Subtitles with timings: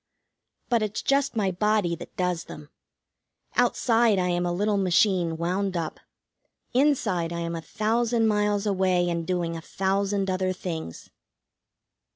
[0.67, 2.69] But it's just my body that does them.
[3.55, 5.99] Outside I am a little machine wound up;
[6.73, 11.11] inside I am a thousand miles away, and doing a thousand other things.